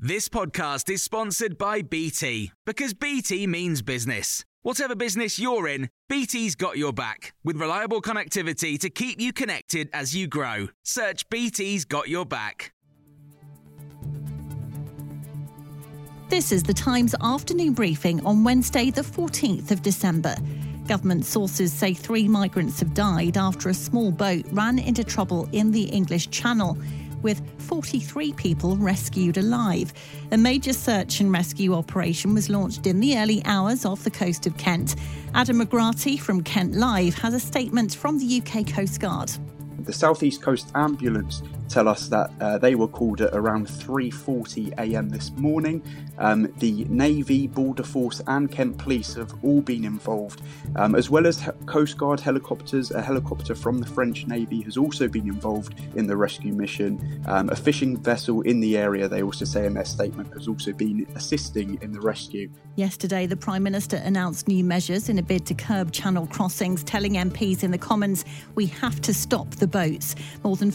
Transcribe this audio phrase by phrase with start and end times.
[0.00, 4.44] This podcast is sponsored by BT because BT means business.
[4.62, 9.90] Whatever business you're in, BT's got your back with reliable connectivity to keep you connected
[9.92, 10.68] as you grow.
[10.84, 12.72] Search BT's got your back.
[16.28, 20.36] This is the Times afternoon briefing on Wednesday, the 14th of December.
[20.86, 25.72] Government sources say three migrants have died after a small boat ran into trouble in
[25.72, 26.78] the English Channel
[27.22, 29.92] with 43 people rescued alive.
[30.32, 34.46] A major search and rescue operation was launched in the early hours off the coast
[34.46, 34.96] of Kent.
[35.34, 39.30] Adam McGratty from Kent Live has a statement from the UK Coast Guard.
[39.80, 45.08] The Southeast Coast Ambulance tell us that uh, they were called at around 3:40 a.m.
[45.08, 45.82] this morning.
[46.18, 50.42] Um, the Navy, Border Force, and Kent Police have all been involved,
[50.76, 52.90] um, as well as Coast Guard helicopters.
[52.90, 57.22] A helicopter from the French Navy has also been involved in the rescue mission.
[57.26, 60.72] Um, a fishing vessel in the area, they also say in their statement, has also
[60.72, 62.50] been assisting in the rescue.
[62.76, 67.14] Yesterday, the Prime Minister announced new measures in a bid to curb channel crossings, telling
[67.14, 70.14] MPs in the Commons, we have to stop the boats.
[70.44, 70.70] More than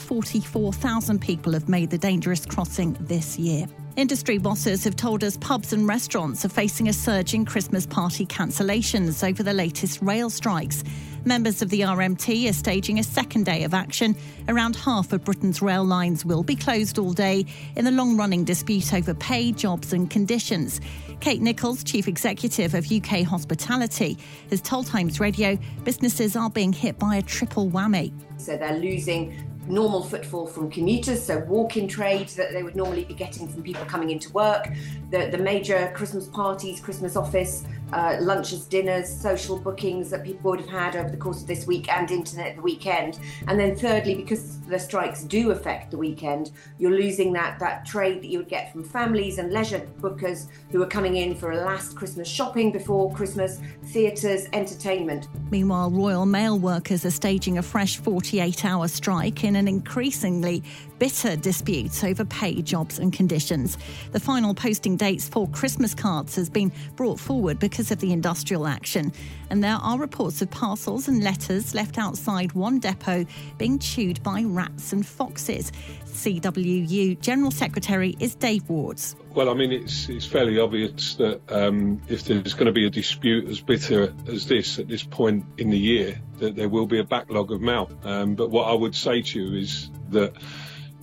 [0.84, 3.67] 44,000 people have made the dangerous crossing this year.
[3.95, 8.25] Industry bosses have told us pubs and restaurants are facing a surge in Christmas party
[8.25, 10.84] cancellations over the latest rail strikes.
[11.23, 14.14] Members of the RMT are staging a second day of action.
[14.50, 17.45] Around half of Britain's rail lines will be closed all day
[17.78, 20.81] in the long running dispute over pay, jobs, and conditions.
[21.22, 24.18] Kate Nicholls, Chief Executive of UK Hospitality,
[24.50, 28.12] has told Times Radio businesses are being hit by a triple whammy.
[28.38, 33.14] So they're losing normal footfall from commuters, so walk-in trade that they would normally be
[33.14, 34.67] getting from people coming into work,
[35.11, 40.59] the, the major Christmas parties, Christmas office, uh, lunches, dinners, social bookings that people would
[40.59, 43.19] have had over the course of this week and into the weekend.
[43.47, 48.21] And then thirdly, because the strikes do affect the weekend, you're losing that, that trade
[48.21, 51.57] that you would get from families and leisure bookers who are coming in for a
[51.57, 55.27] last Christmas shopping before Christmas, theatres, entertainment.
[55.51, 60.63] Meanwhile, Royal Mail workers are staging a fresh 48 hour strike in an increasingly
[60.97, 63.78] bitter dispute over pay, jobs, and conditions.
[64.12, 68.66] The final posting dates for Christmas cards has been brought forward because of the industrial
[68.66, 69.12] action.
[69.50, 73.25] And there are reports of parcels and letters left outside one depot
[73.57, 75.72] being chewed by rats and foxes.
[76.06, 79.16] CWU General Secretary is Dave Wards.
[79.34, 82.90] Well, I mean, it's it's fairly obvious that um, if there's going to be a
[82.90, 87.00] dispute as bitter as this at this point in the year, that there will be
[87.00, 87.90] a backlog of mail.
[88.03, 90.34] Um, but what I would say to you is that,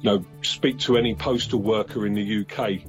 [0.00, 2.82] you know, speak to any postal worker in the UK,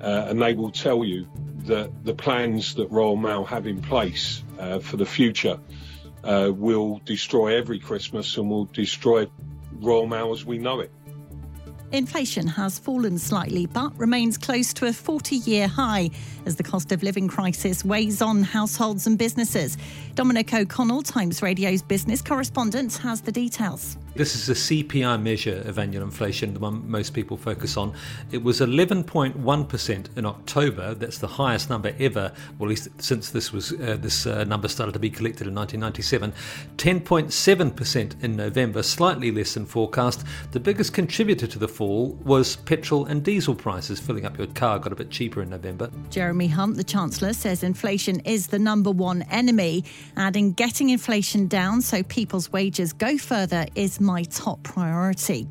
[0.00, 1.28] uh, and they will tell you
[1.66, 5.60] that the plans that Royal Mail have in place uh, for the future
[6.24, 9.26] uh, will destroy every Christmas and will destroy
[10.06, 10.90] Mail as we know it.
[11.90, 16.10] Inflation has fallen slightly but remains close to a 40 year high
[16.44, 19.78] as the cost of living crisis weighs on households and businesses.
[20.14, 23.96] Dominic O'Connell, Times Radio's business correspondent, has the details.
[24.14, 27.94] This is a CPI measure of annual inflation, the one most people focus on.
[28.32, 30.94] It was 11.1% in October.
[30.94, 34.66] That's the highest number ever, well, at least since this was uh, this uh, number
[34.66, 36.32] started to be collected in 1997.
[36.78, 40.24] 10.7% in November, slightly less than forecast.
[40.50, 44.00] The biggest contributor to the fall was petrol and diesel prices.
[44.00, 45.88] Filling up your car got a bit cheaper in November.
[46.10, 49.84] Jeremy Hunt, the Chancellor, says inflation is the number one enemy,
[50.16, 55.46] adding getting inflation down so people's wages go further is my top priority.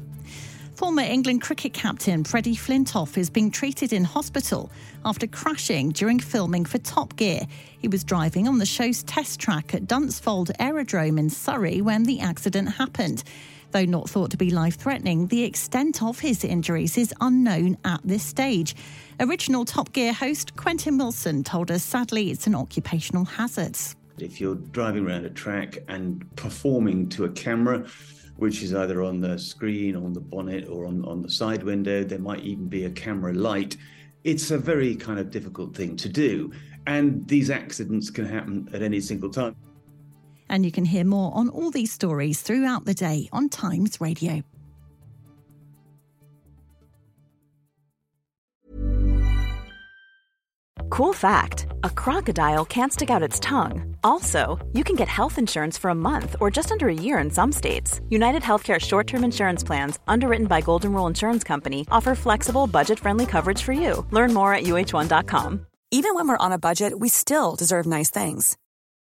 [0.76, 4.70] Former England cricket captain Freddie Flintoff is being treated in hospital
[5.06, 7.48] after crashing during filming for Top Gear.
[7.80, 12.20] He was driving on the show's test track at Dunsfold Aerodrome in Surrey when the
[12.20, 13.24] accident happened.
[13.72, 18.02] Though not thought to be life threatening, the extent of his injuries is unknown at
[18.04, 18.76] this stage.
[19.20, 23.78] Original Top Gear host Quentin Wilson told us sadly it's an occupational hazard.
[24.18, 27.86] If you're driving around a track and performing to a camera,
[28.38, 32.04] which is either on the screen, on the bonnet, or on, on the side window.
[32.04, 33.76] There might even be a camera light.
[34.24, 36.52] It's a very kind of difficult thing to do.
[36.86, 39.56] And these accidents can happen at any single time.
[40.50, 44.44] And you can hear more on all these stories throughout the day on Times Radio.
[50.90, 53.96] Cool fact a crocodile can't stick out its tongue.
[54.04, 57.30] Also, you can get health insurance for a month or just under a year in
[57.30, 58.02] some states.
[58.10, 63.00] United Healthcare short term insurance plans, underwritten by Golden Rule Insurance Company, offer flexible, budget
[63.00, 64.06] friendly coverage for you.
[64.12, 65.66] Learn more at uhone.com.
[65.92, 68.58] Even when we're on a budget, we still deserve nice things.